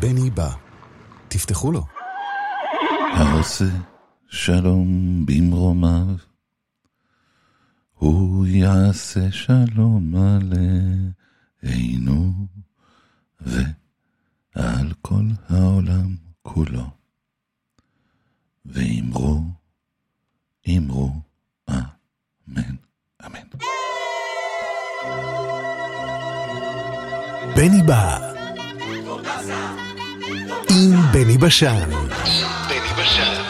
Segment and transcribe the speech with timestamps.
[0.00, 0.50] בני בא.
[1.28, 1.86] תפתחו לו.
[3.14, 3.64] העושה
[4.28, 6.16] שלום במרומיו,
[7.94, 10.14] הוא יעשה שלום
[11.62, 12.32] עלינו
[13.40, 16.90] ועל כל העולם כולו.
[18.64, 19.42] ואמרו,
[20.68, 21.12] אמרו,
[22.50, 22.74] אמן,
[23.26, 23.40] אמן.
[27.56, 28.32] בני בא.
[30.70, 31.90] עם בני בשן.
[32.68, 33.49] בני בשן.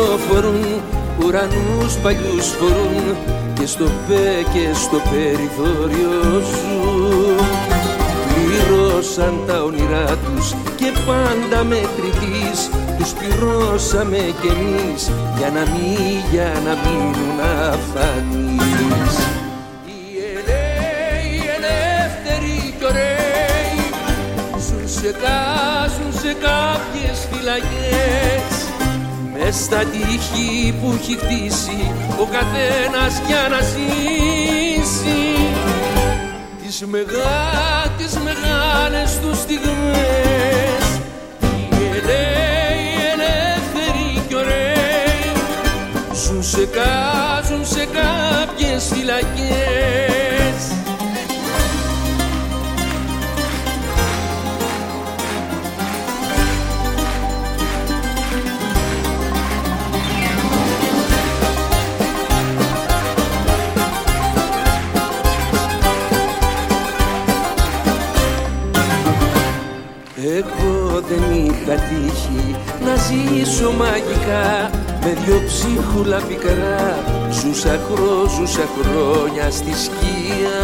[0.00, 0.82] κυκλοφορούν
[1.24, 3.16] Ουρανούς παλιούς φορούν
[3.54, 7.38] και στο πέ και στο περιθώριο ζουν.
[8.34, 12.70] Πλήρωσαν τα όνειρά τους και πάντα μετρητής.
[12.98, 17.40] Τους πληρώσαμε κι εμείς για να μην, για να μείνουν
[17.70, 19.14] αφανείς.
[19.86, 20.00] Οι
[20.32, 23.78] ελαίοι, οι ελεύθεροι κι ωραίοι
[24.66, 28.59] Ζουν σε, κα- ζουν σε κάποιες φυλακές
[29.42, 35.20] Μες στα τείχη που έχει χτίσει ο καθένας για να ζήσει.
[36.62, 40.84] Τις, μεγά, τις μεγάλες τους στιγμές.
[41.40, 45.32] Οι ελαίοι, οι ελεύθεροι κι ωραίοι.
[46.24, 50.19] Ζουν σε, κα- ζουν σε κάποιες φυλακές
[71.00, 74.70] Εγώ δεν είχα τύχει να ζήσω μαγικά
[75.02, 76.98] με δυο ψίχουλα πικρά.
[77.30, 80.60] Ζούσα χρό, ζούσα χρόνια στη σκία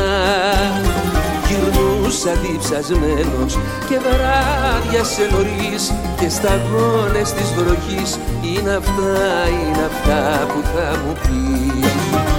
[1.47, 3.59] Γυρνούσα διψασμένος
[3.89, 8.19] και βράδια σε νωρίς και σταγόνες της βροχής.
[8.43, 12.36] Είναι αυτά, είναι αυτά που θα μου πεις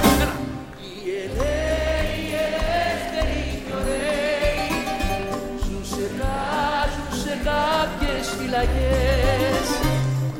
[8.58, 9.68] φυλακές.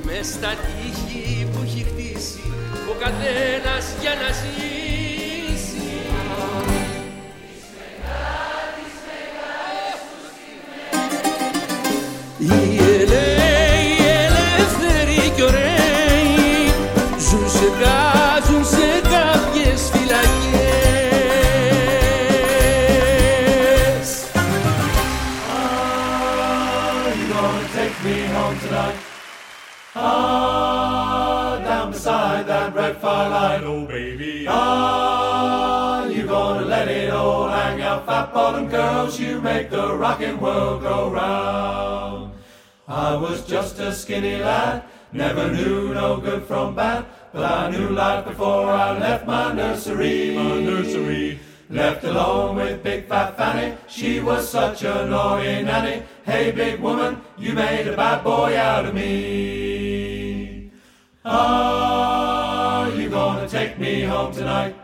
[0.05, 2.41] Μες στα τείχη που έχει χτίσει
[2.91, 4.78] ο καθένας για να ζήσει
[33.09, 34.47] red firelight, oh baby.
[34.49, 40.41] Ah, you gonna let it all hang out, fat bottom girls, you make the rockin'
[40.41, 42.33] world go round.
[42.87, 47.91] I was just a skinny lad, never knew no good from bad, but I knew
[47.91, 50.35] life before I left my nursery.
[50.37, 51.41] My nursery.
[51.71, 56.03] Left alone with big fat Fanny, she was such a naughty nanny.
[56.25, 60.71] Hey big woman, you made a bad boy out of me.
[61.23, 62.08] Gonna
[63.49, 64.77] take me home tonight?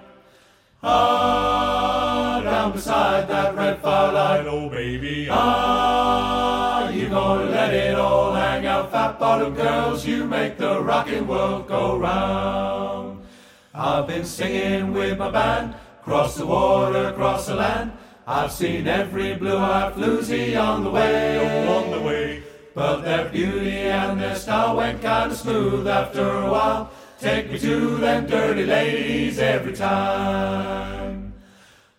[0.83, 5.29] Ah, down beside that red firelight, oh baby.
[5.31, 8.91] Ah, you gonna let it all hang out?
[8.91, 13.27] Fat bottom girls, you make the rockin' world go round.
[13.75, 17.93] I've been singing with my band, cross the water, across the land.
[18.27, 22.43] I've seen every blue-eyed floozy on the way, oh, on the way.
[22.75, 26.91] But their beauty and their style went kinda smooth after a while.
[27.25, 31.33] Take me to them dirty ladies every time.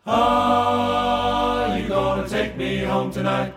[0.05, 3.51] Are you gonna take me home tonight?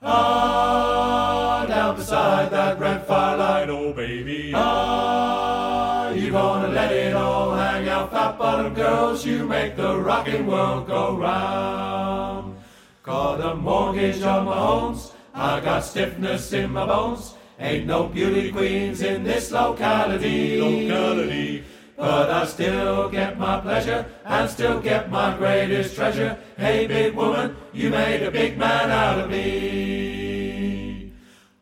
[0.00, 4.54] Ah, down beside that red firelight, oh baby.
[4.54, 8.10] Are you gonna let it all hang out?
[8.10, 12.56] Fat bottom girls, you make the rockin' world go round.
[13.02, 17.34] Got a mortgage on my homes, I got stiffness in my bones.
[17.60, 20.58] Ain't no beauty queens in this locality.
[20.58, 21.62] Locality.
[21.94, 26.38] But I still get my pleasure and still get my greatest treasure.
[26.56, 31.12] Hey, big woman, you made a big man out of me.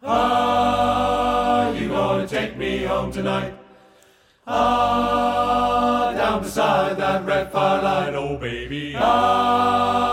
[0.04, 3.54] Ah, you gonna take me home tonight?
[4.46, 8.94] Ah, down beside that red firelight, oh baby.
[8.96, 10.07] Ah,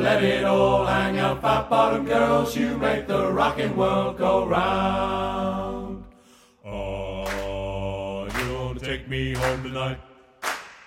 [0.00, 2.56] let it all hang out, fat bottom girls?
[2.56, 6.04] You make the rockin' world go round.
[6.64, 9.98] Ah, you gonna take me home tonight?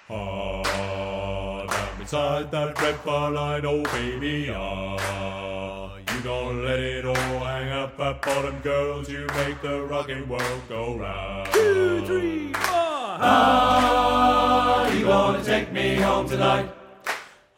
[0.09, 4.51] Ah, down beside that red firelight, oh baby.
[4.55, 9.09] Ah, you gonna let it all hang up, fat bottom girls?
[9.09, 11.51] You make the rockin' world go round.
[11.53, 13.17] Two, three, four.
[13.29, 16.69] Ah, you gonna take me home tonight?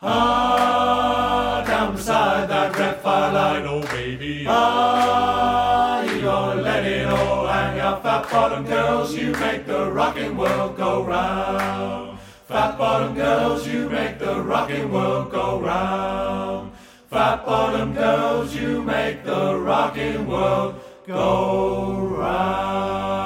[0.02, 1.45] Ah,
[1.86, 4.46] down beside that red firelight, oh baby.
[4.48, 9.16] Ah, you gonna let it all hang out, fat bottom girls?
[9.16, 12.20] You make the rockin' world go round.
[12.48, 16.72] Fat bottom girls, you make the rockin' world go round.
[17.10, 20.76] Fat bottom girls, you make the rockin' world
[21.08, 23.25] go round.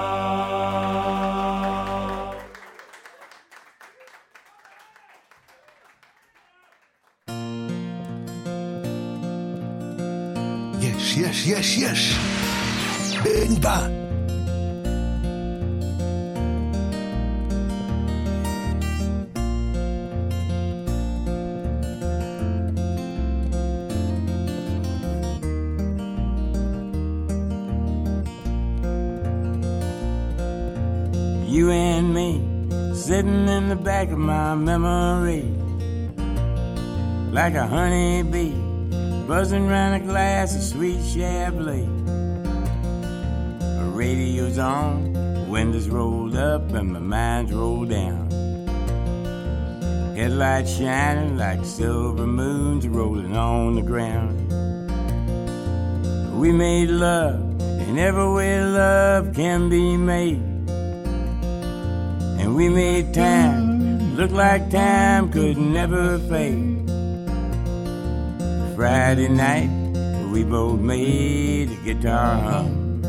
[11.50, 12.02] yes, yes.
[13.24, 13.98] Benba.
[31.50, 32.32] You and me
[32.94, 35.42] sitting in the back of my memory
[37.32, 38.69] like a honeybee
[39.30, 41.86] buzzing round a glass of sweet Chablis.
[43.78, 45.14] The radio's on,
[45.48, 48.28] windows rolled up, and my mind's rolled down.
[50.16, 54.50] Headlights shining like silver moons rolling on the ground.
[56.42, 57.40] We made love
[57.88, 60.42] in every way love can be made.
[62.40, 66.79] And we made time look like time could never fade.
[68.80, 69.68] Friday night,
[70.32, 73.02] we both made a guitar hum.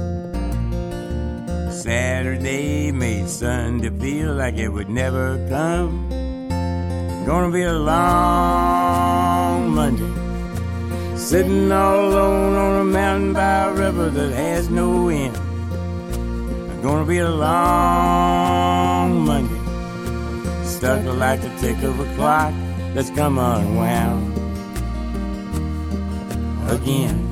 [1.70, 6.08] Saturday made Sunday feel like it would never come.
[7.24, 14.32] Gonna be a long Monday, sitting all alone on a mountain by a river that
[14.32, 15.36] has no end.
[16.82, 22.52] Gonna be a long Monday, stuck like the tick of a clock
[22.92, 24.39] that's come unwound
[26.70, 27.26] again.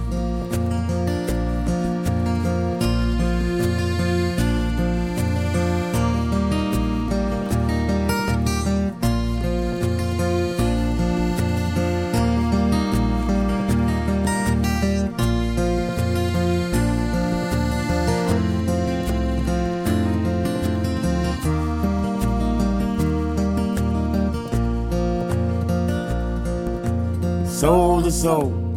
[27.46, 28.67] Soul to soul,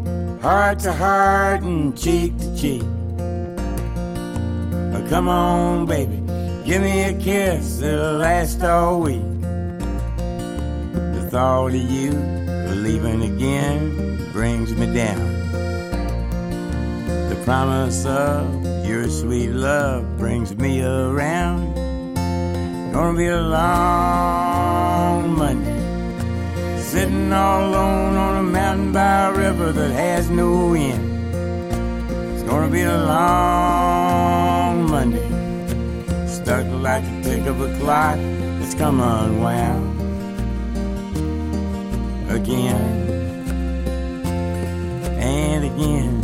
[0.41, 2.83] heart to heart, and cheek to cheek.
[4.93, 6.17] Oh, come on, baby,
[6.65, 9.21] give me a kiss that'll last all week.
[11.13, 12.11] The thought of you
[12.75, 15.39] leaving again brings me down.
[17.29, 21.75] The promise of your sweet love brings me around.
[22.91, 23.71] Gonna be a long
[25.37, 25.70] Monday,
[26.91, 31.33] sitting all alone on a mountain by a river that has no end.
[32.33, 35.29] It's gonna be a long Monday,
[36.27, 38.17] stuck like a tick of a clock
[38.59, 40.01] that's come unwound
[42.29, 43.07] again
[45.17, 46.20] and again.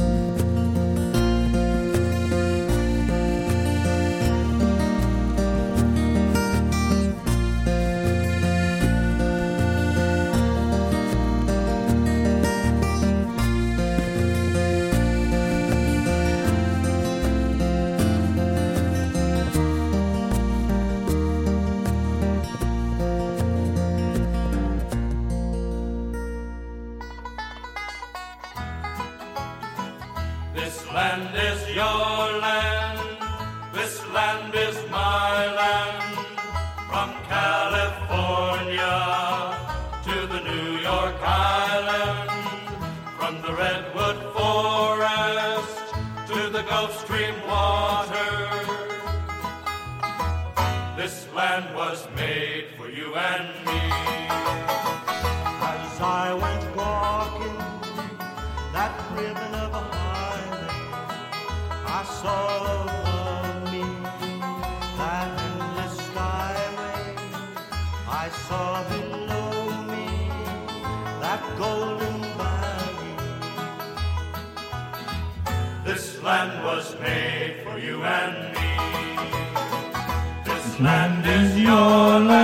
[80.79, 82.36] land is your land.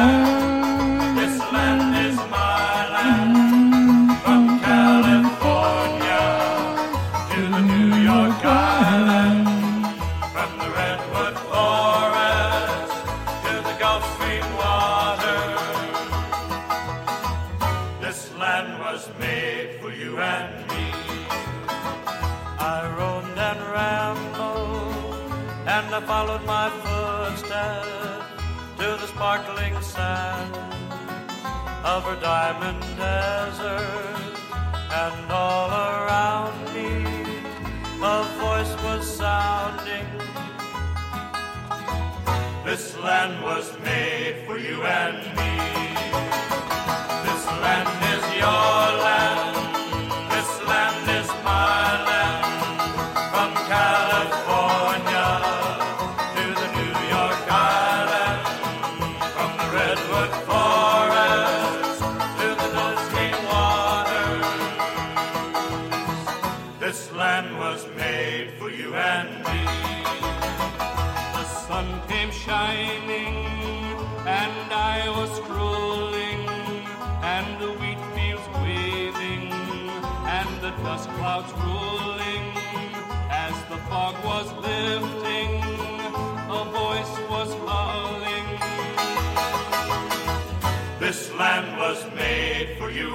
[92.94, 93.10] you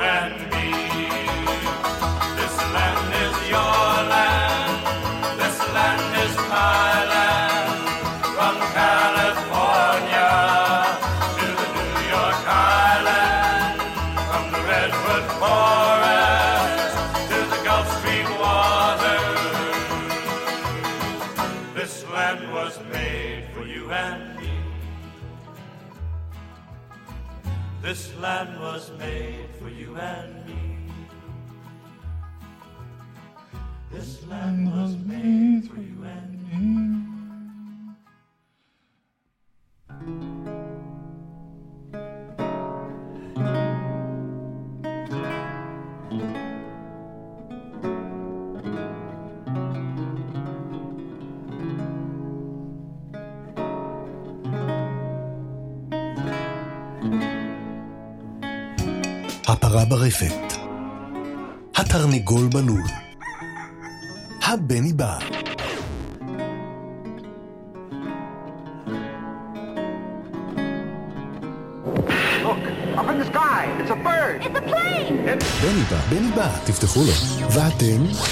[29.99, 30.38] man.
[77.79, 78.28] Martin.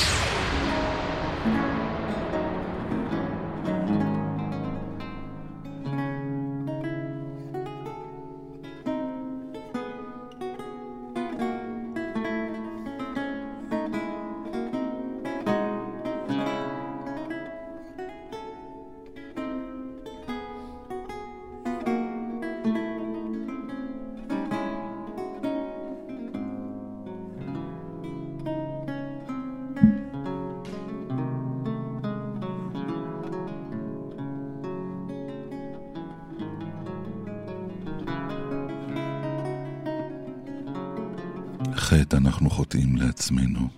[41.87, 43.69] חטא אנחנו חוטאים לעצמנו,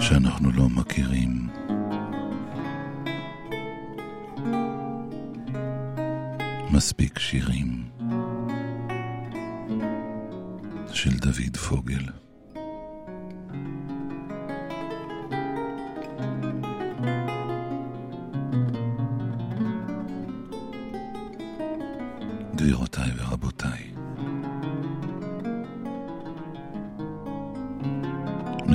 [0.00, 1.48] שאנחנו לא מכירים.
[6.70, 7.84] מספיק שירים
[10.92, 12.25] של דוד פוגל.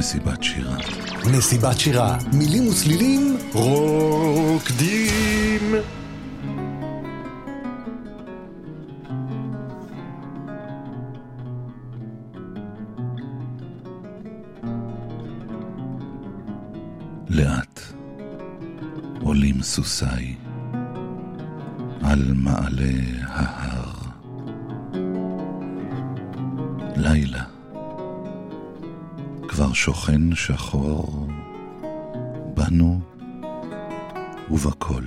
[0.01, 0.77] מסיבת שירה.
[1.37, 4.81] מסיבת שירה, מילים וצלילים, רוקדים.
[17.29, 17.79] לאט
[19.21, 20.35] עולים סוסיי
[22.03, 23.10] על מעלה
[29.83, 31.27] שוכן שחור
[32.53, 32.99] בנו
[34.51, 35.03] ובכל.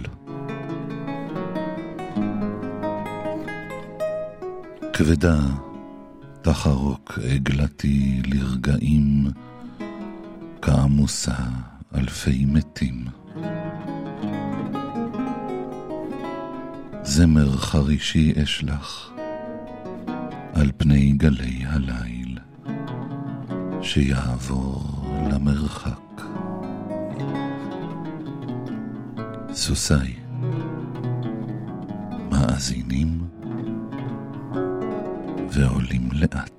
[4.93, 5.39] כבדה
[6.43, 9.27] תחרוק עגלתי לרגעים
[10.63, 11.37] כעמוסה
[11.95, 13.05] אלפי מתים.
[17.03, 19.11] זמר חרישי אשלח
[20.55, 22.14] על פני גלי הליל,
[23.95, 24.83] שיעבור
[25.33, 26.23] למרחק.
[29.53, 30.15] סוסיי,
[32.31, 33.29] מאזינים
[35.51, 36.54] ועולים לאט.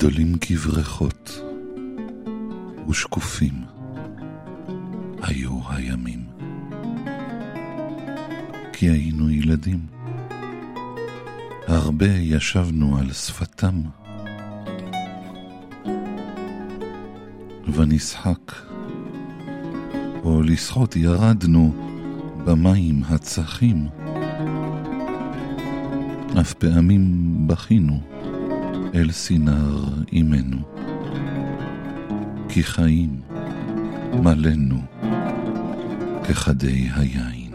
[0.00, 1.40] גדולים כברכות
[2.88, 3.54] ושקופים
[5.22, 6.24] היו הימים.
[8.72, 9.86] כי היינו ילדים.
[11.66, 13.82] הרבה ישבנו על שפתם,
[17.74, 18.52] ונשחק,
[20.24, 21.74] או לשחות ירדנו
[22.44, 23.88] במים הצחים.
[26.40, 28.09] אף פעמים בכינו
[28.94, 30.58] אל סינר אימנו,
[32.48, 33.20] כי חיים
[34.12, 34.80] מלאנו
[36.24, 37.50] כחדי היין.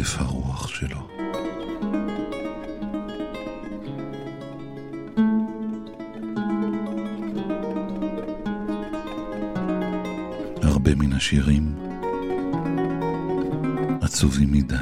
[0.00, 1.08] במרתף הרוח שלו.
[10.62, 11.74] הרבה מן השירים
[14.02, 14.76] עצובים מדי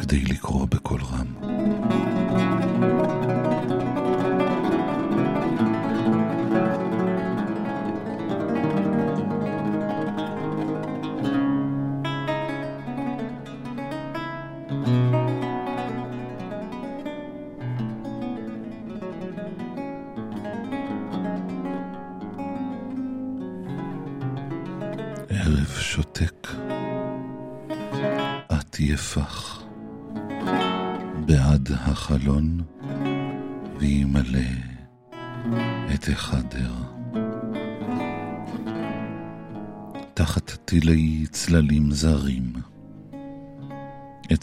[0.00, 1.41] כדי לקרוא בקול רם.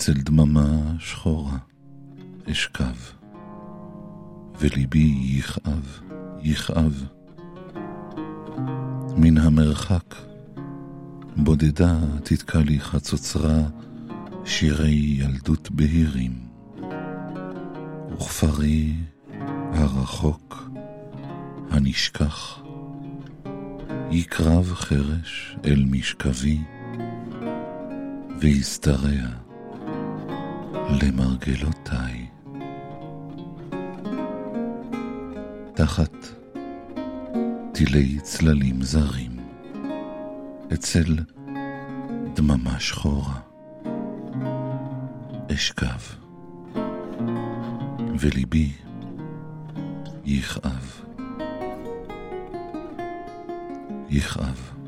[0.09, 1.57] אצל דממה שחורה,
[2.51, 2.95] אשכב,
[4.59, 5.99] וליבי יכאב,
[6.41, 7.05] יכאב.
[9.17, 10.15] מן המרחק,
[11.35, 13.61] בודדה תתקע לי חצוצרה
[14.45, 16.33] שירי ילדות בהירים,
[18.11, 18.93] וכפרי
[19.73, 20.69] הרחוק,
[21.71, 22.61] הנשכח,
[24.11, 26.59] יקרב חרש אל משכבי,
[28.39, 29.48] וישתרע
[30.91, 32.27] למרגלותיי.
[35.73, 36.13] תחת
[37.73, 39.31] טילי צללים זרים,
[40.73, 41.15] אצל
[42.33, 43.39] דממה שחורה,
[45.51, 45.99] אשכב,
[48.19, 48.71] וליבי
[50.25, 51.01] יכאב.
[54.09, 54.78] יכאב.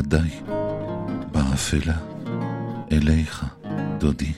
[0.00, 0.30] ידיי,
[1.32, 1.96] באפלה,
[2.92, 3.44] אליך,
[3.98, 4.32] דודי.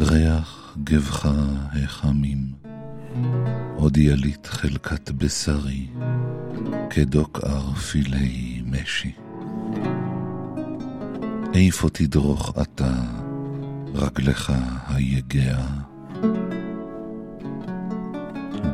[0.00, 1.28] ריח גבך
[1.72, 2.52] החמים,
[3.76, 5.86] עוד יליט חלקת בשרי,
[6.90, 9.12] כדוק ערפילי משי.
[11.54, 12.94] איפה תדרוך אתה,
[13.94, 14.52] רגלך
[14.88, 15.58] היגע?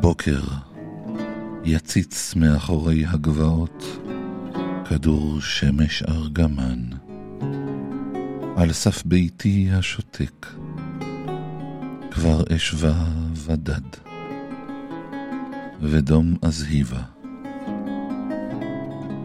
[0.00, 0.40] בוקר
[1.64, 4.01] יציץ מאחורי הגבעות
[4.84, 6.80] כדור שמש ארגמן,
[8.56, 10.46] על סף ביתי השותק,
[12.10, 13.88] כבר אשבה ודד,
[15.80, 17.02] ודום אזהיבה,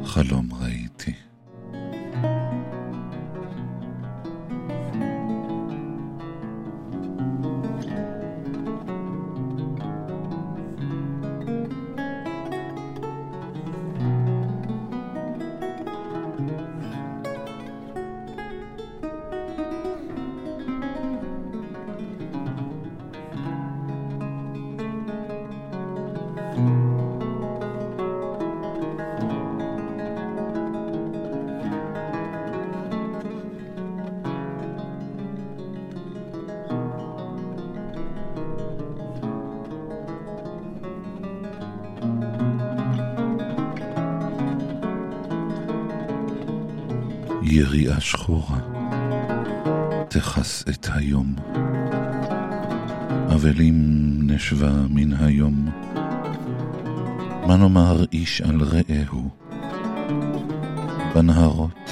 [0.06, 0.87] חלום ראיתי.
[47.68, 48.60] יריעה שחורה
[50.10, 51.36] תכס את היום,
[53.36, 53.76] אבלים
[54.24, 55.70] נשבה מן היום,
[57.48, 59.30] מה נאמר איש על רעהו?
[61.16, 61.92] בנהרות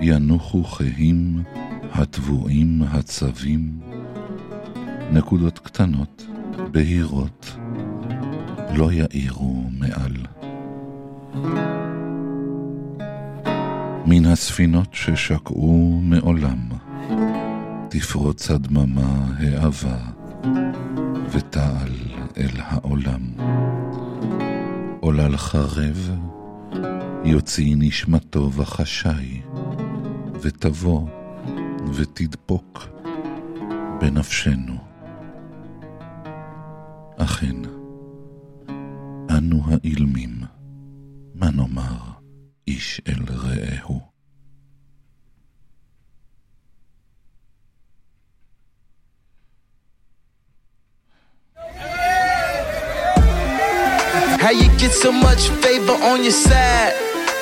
[0.00, 1.42] ינוחו חיים
[1.92, 3.80] הטבועים הצבים,
[5.12, 6.26] נקודות קטנות,
[6.72, 7.56] בהירות,
[8.74, 10.16] לא יאירו מעל.
[14.06, 16.68] מן הספינות ששקעו מעולם,
[17.88, 19.96] תפרוץ הדממה העבה,
[21.30, 21.92] ותעל
[22.36, 23.20] אל העולם.
[25.00, 26.10] עולל חרב,
[27.24, 29.40] יוציא נשמתו וחשאי,
[30.42, 31.08] ותבוא
[31.94, 32.88] ותדפוק
[34.00, 34.76] בנפשנו.
[37.16, 37.56] אכן,
[39.30, 40.43] אנו האילמים,
[56.24, 56.94] on your side?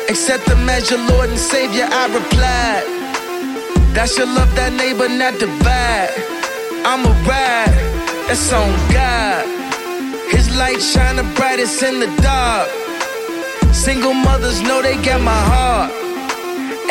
[0.08, 2.84] Accept them as your Lord and Savior, I replied.
[3.94, 6.10] That's your love, that neighbor, not divide.
[6.84, 7.70] I'm a ride,
[8.26, 9.46] that's on God.
[10.30, 12.68] His light shine the brightest in the dark.
[13.72, 15.92] Single mothers know they got my heart.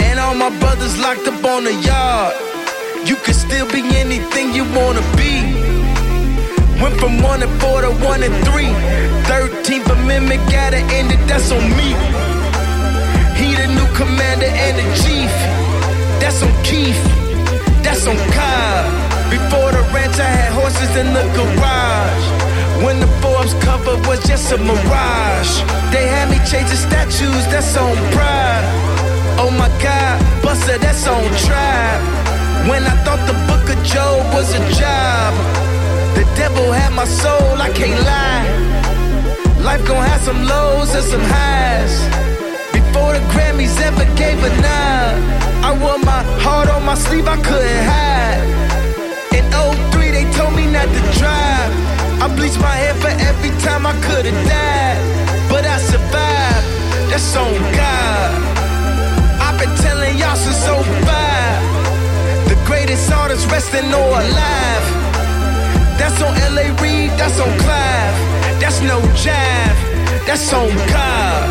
[0.01, 2.35] And all my brothers locked up on the yard.
[3.05, 5.50] You can still be anything you wanna be.
[6.81, 8.73] Went from one and four to one and three.
[9.29, 11.93] Thirteenth Amendment gotta end it, that's on me.
[13.37, 15.33] He the new commander and the chief.
[16.21, 17.01] That's on Keith.
[17.83, 18.83] That's on Cobb.
[19.29, 22.25] Before the ranch, I had horses in the garage.
[22.83, 25.53] When the Forbes cover was just a mirage.
[25.93, 28.65] They had me changing statues, that's on pride.
[29.37, 32.01] Oh my God, Buster, that's on tribe.
[32.69, 35.70] When I thought the book of Job was a job.
[36.15, 38.47] The devil had my soul, I can't lie.
[39.63, 41.93] Life gon' have some lows and some highs.
[42.73, 45.13] Before the Grammys ever gave a nod,
[45.63, 48.43] I wore my heart on my sleeve, I couldn't hide.
[49.37, 49.45] In
[49.91, 51.71] 03, they told me not to drive.
[52.23, 54.99] I bleached my hair for every time I could've died.
[55.49, 56.67] But I survived,
[57.09, 58.31] that's on God.
[59.45, 62.49] I've been telling y'all since 05.
[62.49, 65.10] The greatest artists resting or alive.
[66.01, 68.17] That's on LA Reid, that's on Clive.
[68.59, 69.77] That's no jive,
[70.25, 71.45] that's on God.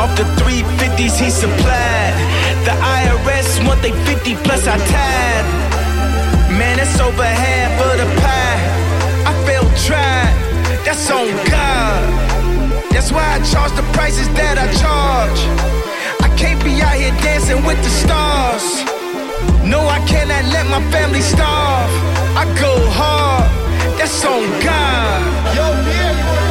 [0.00, 2.16] Off the 350s he supplied.
[2.64, 5.46] The IRS want they 50 plus I tied.
[6.58, 8.64] Man, that's over half of the pie.
[9.28, 10.34] I felt tried,
[10.86, 12.02] that's on God.
[12.94, 15.40] That's why I charge the prices that I charge.
[16.24, 18.93] I can't be out here dancing with the stars.
[19.64, 21.90] No, I cannot let my family starve.
[22.36, 23.48] I go hard,
[23.98, 25.20] that's on God.
[25.56, 26.43] Yo, yeah,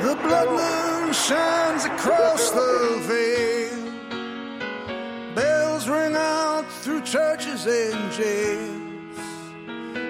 [0.00, 3.92] The blood moon shines across the veil.
[5.34, 9.18] Bells ring out through churches and jails.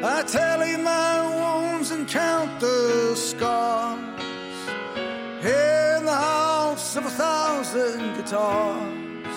[0.05, 3.99] I tally my wounds and count the scars.
[5.45, 9.37] In the house of a thousand guitars,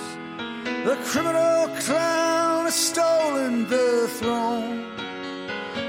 [0.85, 4.85] the criminal clown has stolen the throne.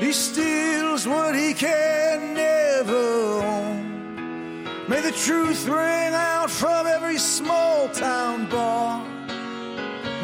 [0.00, 2.34] He steals what he can
[5.06, 9.06] the truth ring out from every small town bar.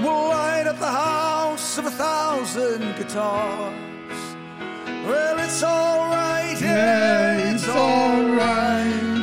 [0.02, 4.18] We'll light up the house of a thousand guitars.
[5.06, 9.22] Well, it's alright, yeah, it's alright.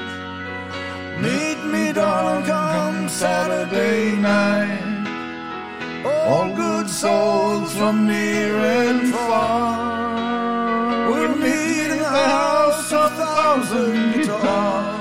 [1.19, 6.05] Meet me, darling, come Saturday night.
[6.05, 11.09] All good souls from near and far.
[11.11, 14.98] We'll meet in the house of a thousand guitars.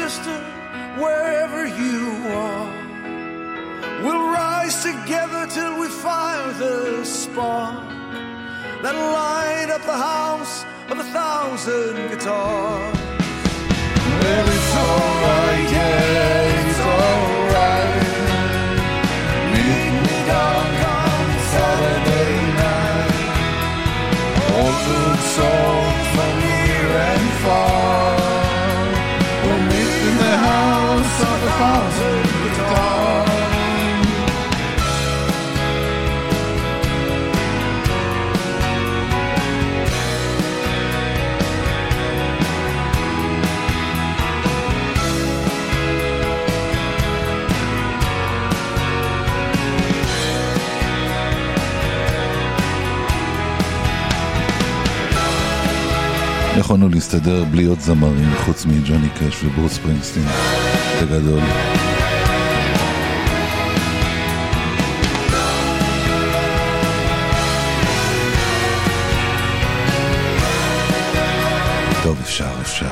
[0.00, 0.38] Sister,
[1.02, 1.98] wherever you
[2.46, 2.68] are.
[4.02, 7.86] We'll rise together till we fire the spark
[8.82, 12.98] that light up the house of a thousand guitars.
[14.20, 17.94] Well, it's alright, yeah, it's alright.
[19.52, 20.66] Meet me down
[21.52, 23.12] Saturday night.
[24.56, 25.79] All good souls
[56.70, 60.22] יכולנו להסתדר בלי עוד זמרים חוץ מג'וני קאש וברוס פרינגסטין
[61.02, 61.40] בגדול.
[72.02, 72.86] טוב, אפשר, אפשר.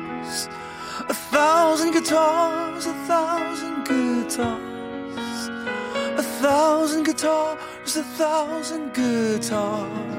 [1.37, 5.49] thousand guitars, a thousand guitars,
[6.17, 10.16] a thousand guitars, a thousand guitars,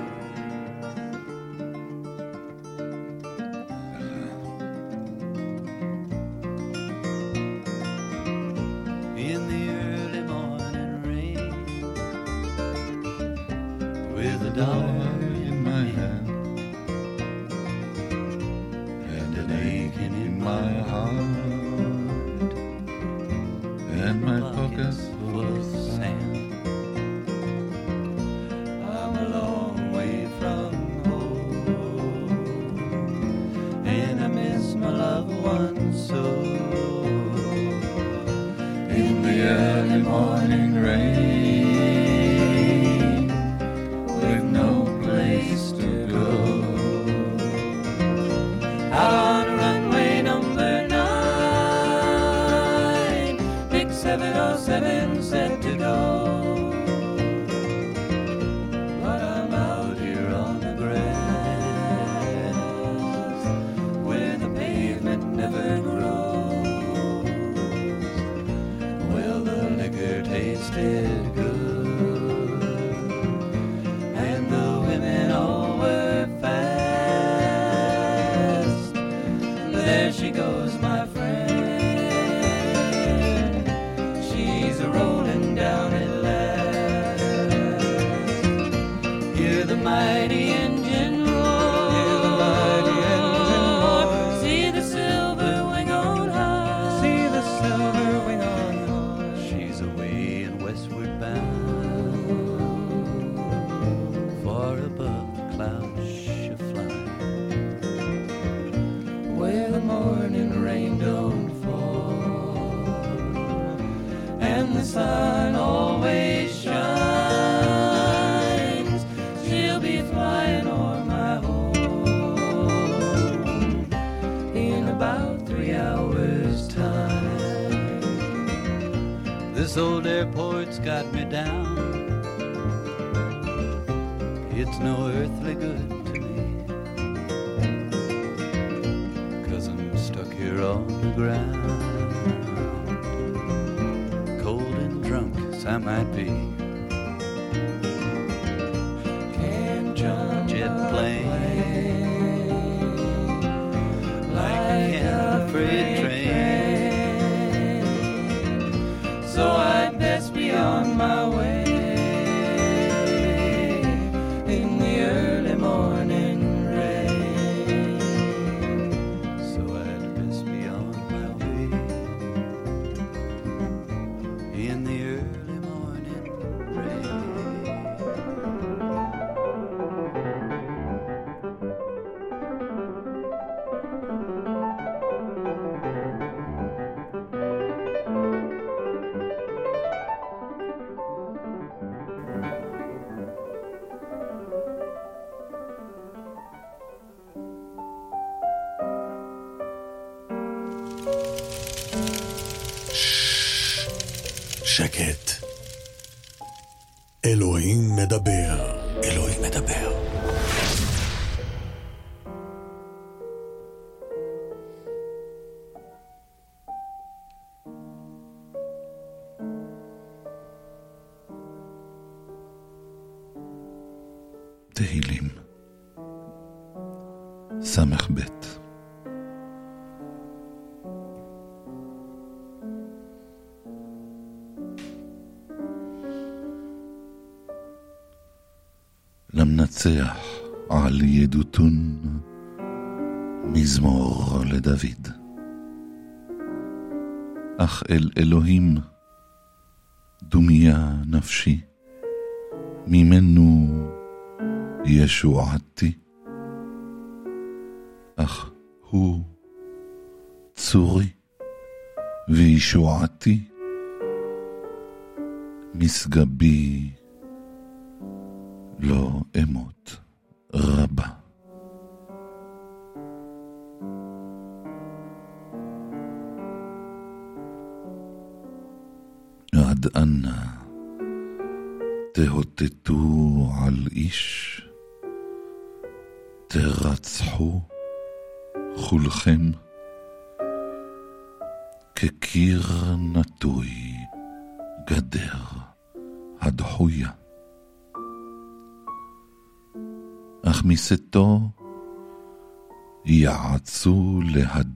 [207.28, 208.55] אלוהים מדבר.
[209.03, 209.91] אלוהים מדבר.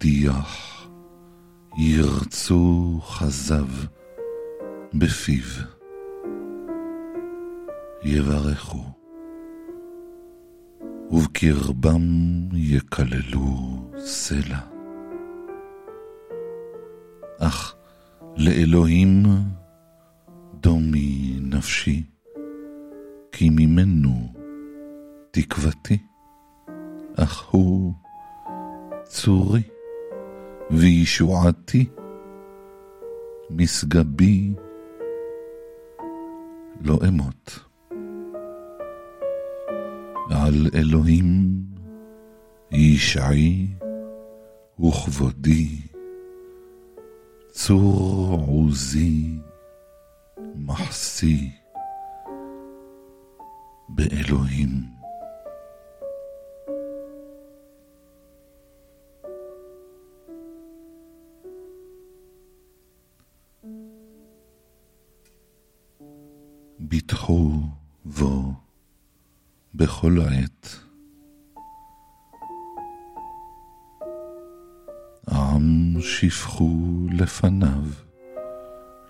[0.02, 0.88] דיח,
[1.78, 3.68] ירצו חזב
[4.94, 5.66] בפיו,
[8.04, 8.84] יברכו,
[11.12, 12.02] ובקרבם
[12.54, 13.50] יקללו
[13.98, 14.60] סלע.
[17.40, 17.76] אך
[18.38, 19.24] לאלוהים
[20.54, 22.04] דומי נפשי,
[23.32, 24.34] כי ממנו
[25.32, 25.98] תקוותי,
[27.18, 27.94] אך הוא
[29.04, 29.71] צורי.
[30.72, 31.86] וישועתי
[33.50, 34.54] משגבי
[36.82, 37.60] לא אמות.
[40.32, 41.52] על אלוהים
[42.72, 43.68] ישעי
[44.80, 45.68] וכבודי,
[47.52, 49.40] צור עוזי
[50.56, 51.50] מחסי
[53.90, 55.01] באלוהים.
[67.32, 67.62] ביטחו
[68.06, 68.54] בו
[69.76, 70.80] בכל עת.
[75.32, 77.84] עם שפכו לפניו,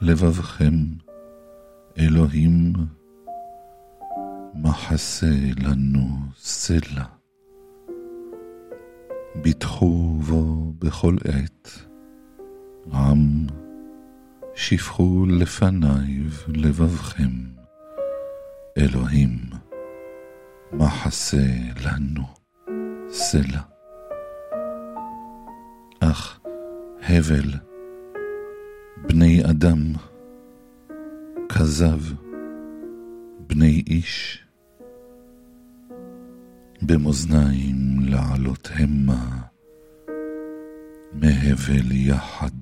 [0.01, 0.73] לבבכם,
[1.97, 2.73] אלוהים,
[4.55, 6.07] מחסה לנו
[6.37, 7.05] סלע.
[9.35, 11.85] ביטחו בו בכל עת,
[12.93, 13.47] עם
[14.55, 17.60] שפכו לפניו לבבכם,
[18.77, 19.29] אלוהים,
[20.73, 21.47] מחסה
[21.85, 22.23] לנו
[23.09, 23.61] סלע.
[25.99, 26.39] אך
[27.01, 27.53] הבל,
[29.07, 29.77] בני אדם,
[31.49, 31.99] כזב,
[33.47, 34.45] בני איש,
[36.81, 39.41] במאזניים לעלות המה,
[41.13, 42.57] מהבל יחד.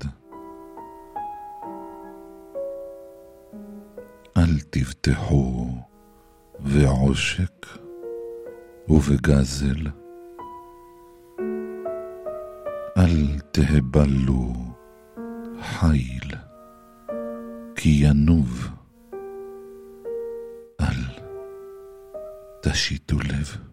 [4.38, 5.89] אל תבטחו
[6.64, 7.66] בעושק
[8.88, 9.88] ובגזל.
[12.98, 14.54] אל תהבלו
[15.62, 16.36] חיל,
[17.76, 18.70] כי ינוב.
[20.82, 21.26] אל
[22.62, 23.69] תשיתו לב.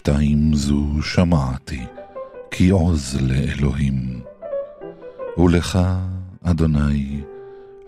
[0.00, 1.84] שתיים זו שמעתי,
[2.50, 4.20] כי עוז לאלוהים.
[5.38, 5.78] ולך,
[6.42, 7.20] אדוני,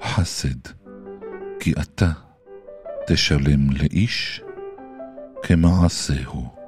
[0.03, 0.69] חסד,
[1.61, 2.11] כי אתה
[3.07, 4.43] תשלם לאיש
[5.43, 6.62] כמעשהו.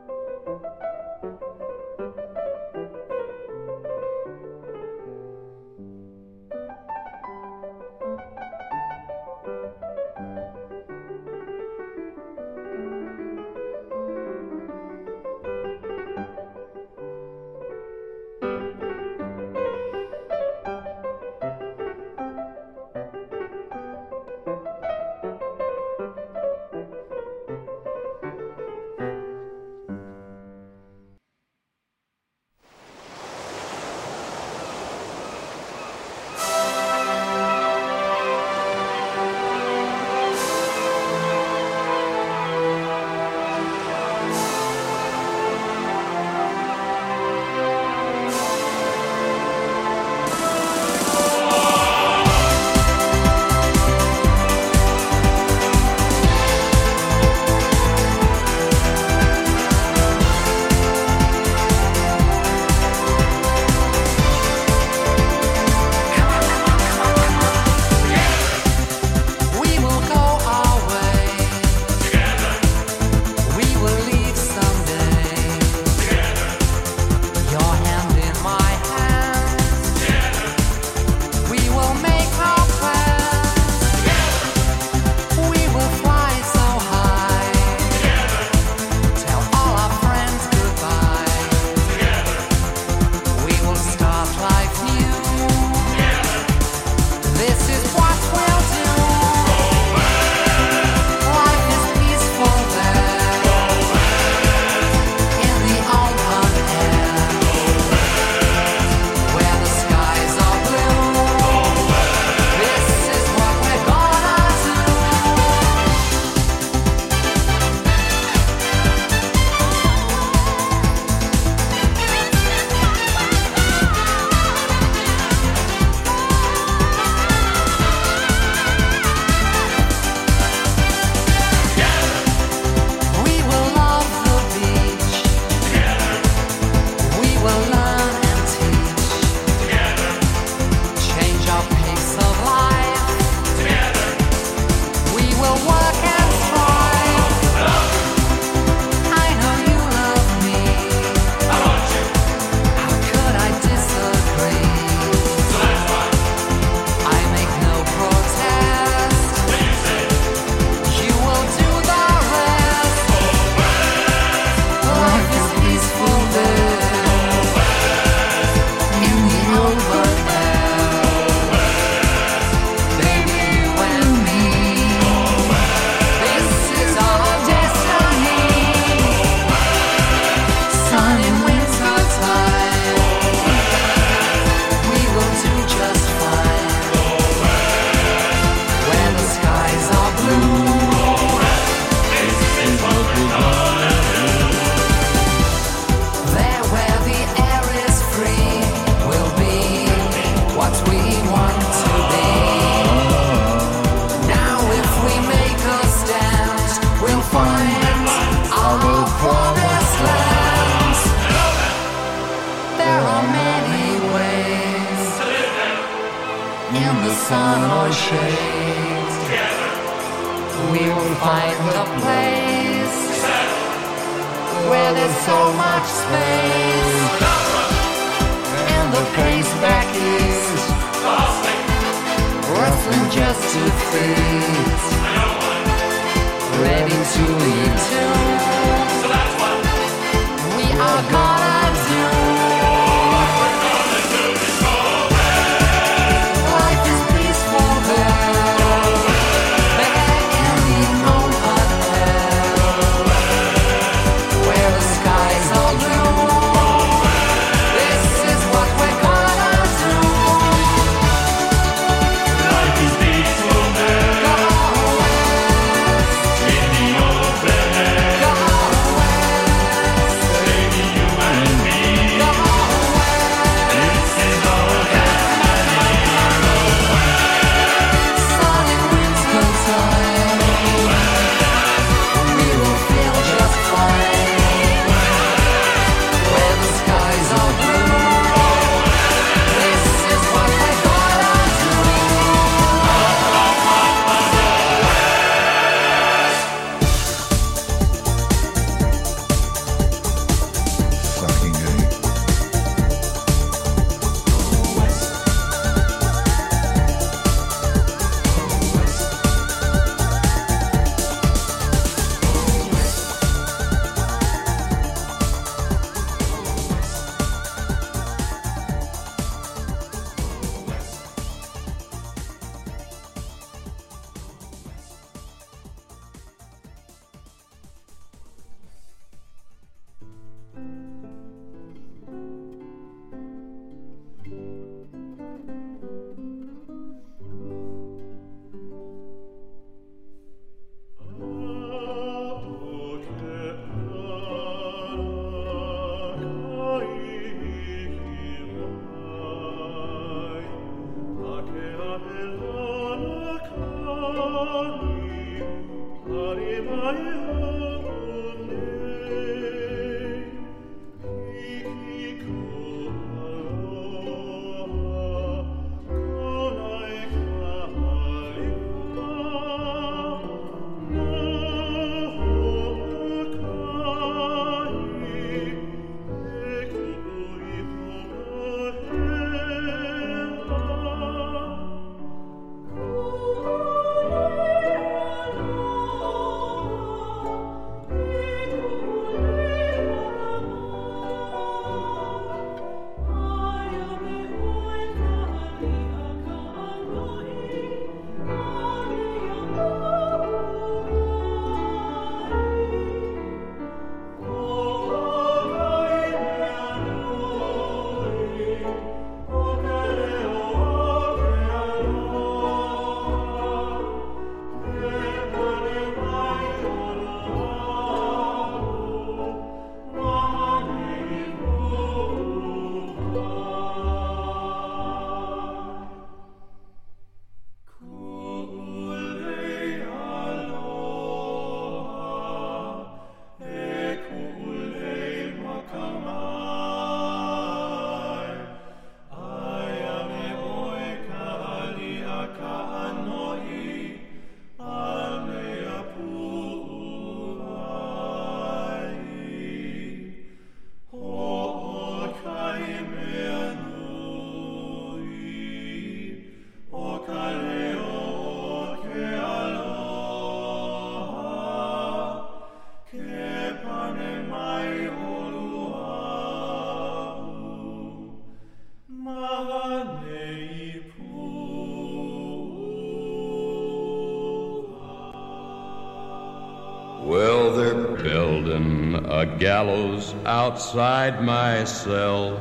[479.39, 482.39] gallows outside my cell.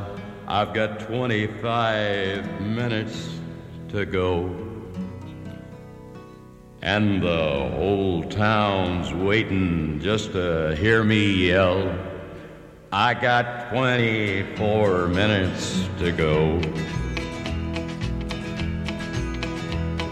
[0.48, 3.39] I've got 25 minutes
[3.89, 4.56] to go.
[6.82, 11.98] And the whole town's waiting just to hear me yell.
[12.91, 16.62] I got 24 minutes to go.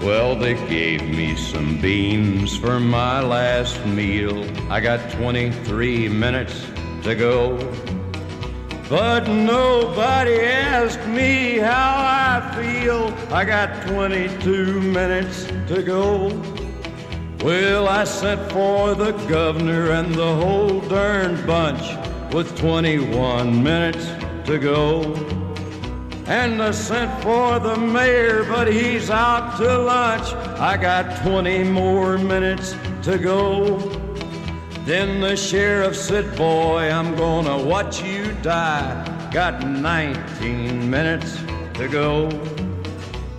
[0.03, 4.49] Well, they gave me some beans for my last meal.
[4.71, 6.65] I got 23 minutes
[7.03, 7.55] to go.
[8.89, 13.13] But nobody asked me how I feel.
[13.31, 16.29] I got 22 minutes to go.
[17.43, 21.83] Well, I sent for the governor and the whole darn bunch
[22.33, 24.07] with 21 minutes
[24.47, 25.30] to go.
[26.31, 30.31] And I sent for the mayor, but he's out to lunch.
[30.61, 32.73] I got 20 more minutes
[33.03, 33.77] to go.
[34.85, 39.29] Then the sheriff said, Boy, I'm gonna watch you die.
[39.33, 41.35] Got 19 minutes
[41.73, 42.29] to go.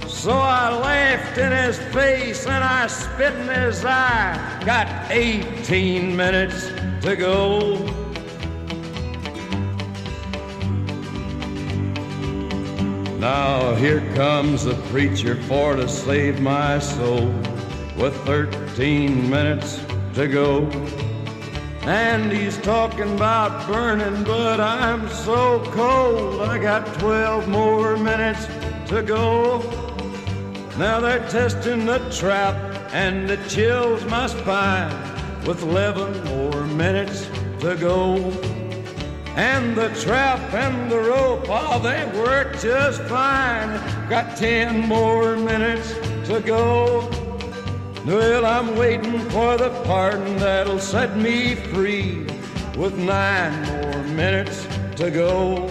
[0.06, 4.36] So I laughed in his face and I spit in his eye.
[4.66, 6.68] Got 18 minutes
[7.06, 8.01] to go.
[13.22, 17.28] Now here comes the preacher for to save my soul
[17.96, 19.80] with 13 minutes
[20.14, 20.64] to go.
[21.82, 26.40] And he's talking about burning, but I'm so cold.
[26.40, 28.46] I got 12 more minutes
[28.88, 29.60] to go.
[30.76, 32.56] Now they're testing the trap,
[32.92, 34.90] and it chills my spine
[35.46, 38.51] with 11 more minutes to go.
[39.36, 43.80] And the trap and the rope, oh, they work just fine.
[44.10, 45.94] Got 10 more minutes
[46.28, 47.08] to go.
[48.04, 52.26] Well, I'm waiting for the pardon that'll set me free
[52.76, 54.66] with nine more minutes
[54.96, 55.66] to go.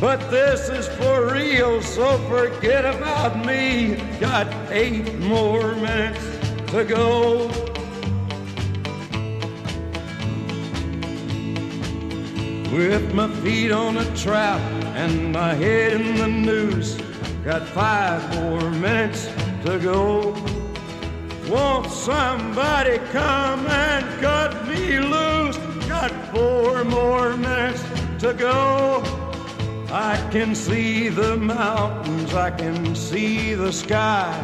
[0.00, 3.94] But this is for real, so forget about me.
[4.18, 6.24] Got eight more minutes
[6.72, 7.73] to go.
[12.74, 14.60] With my feet on a trap
[14.96, 16.98] and my head in the noose,
[17.44, 19.26] got five more minutes
[19.64, 20.32] to go.
[21.48, 25.56] Won't somebody come and cut me loose?
[25.86, 27.84] Got four more minutes
[28.18, 29.04] to go.
[29.92, 34.34] I can see the mountains, I can see the sky.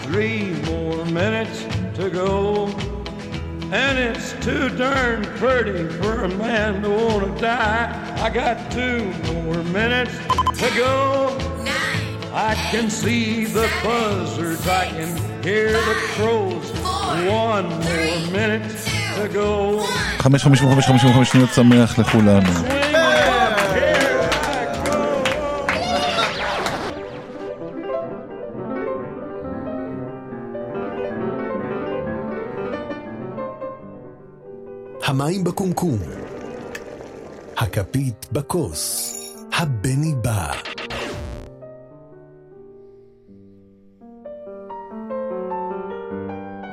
[0.00, 1.64] Three more minutes
[1.94, 2.66] to go.
[3.83, 7.87] And it's too darn pretty for a man to want to die.
[8.25, 10.15] I got two more minutes
[10.61, 10.93] to go.
[12.33, 15.11] I can see the buzzards, I can
[15.43, 16.67] hear the crows.
[17.45, 18.65] One more minute
[19.17, 19.83] to go.
[20.19, 22.76] חמש, חמישים וחמש, חמישים וחמש שניות שמח לכולנו.
[35.08, 35.98] המים בקומקום,
[37.56, 39.14] הכפית בכוס,
[39.52, 40.52] הבני בא.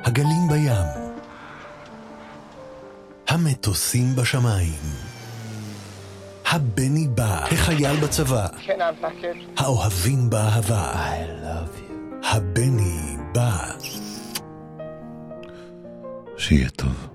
[0.04, 0.86] הגלים בים,
[3.28, 4.82] המטוסים בשמיים,
[6.46, 8.48] הבני בא, החייל בצבא,
[9.58, 10.94] האוהבים באהבה,
[12.24, 13.72] הבני בא.
[16.38, 17.14] שיהיה טוב.